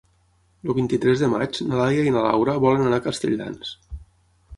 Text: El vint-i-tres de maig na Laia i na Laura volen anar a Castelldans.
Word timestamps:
El 0.69 0.73
vint-i-tres 0.77 1.19
de 1.23 1.29
maig 1.33 1.59
na 1.71 1.77
Laia 1.81 2.05
i 2.07 2.13
na 2.15 2.23
Laura 2.29 2.55
volen 2.65 2.87
anar 2.87 2.99
a 3.03 3.07
Castelldans. 3.09 3.75